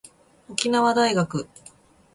[0.49, 1.47] 沖縄大学